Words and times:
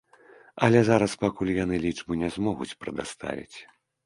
Але 0.67 0.79
зараз 0.87 1.13
пакуль 1.23 1.51
яны 1.63 1.75
лічбу 1.85 2.19
не 2.23 2.29
змогуць 2.39 2.71
прадаставіць. 2.81 3.57